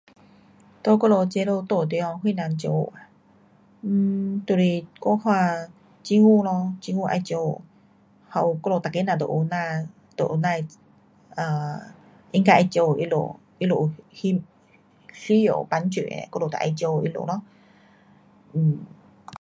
[0.83, 2.91] 在我们这里住的地方谁人照顾
[3.83, 4.61] ，um 就是
[5.01, 7.61] 我看政府咯，政府要照顾。
[8.27, 10.49] 还有我们每个人都有呐，都有呐
[11.37, 11.93] um
[12.31, 13.07] 应该要照顾他
[13.67, 14.41] 们需，
[15.13, 17.43] 需要帮助的，我们得要照顾他们咯。
[18.53, 18.77] um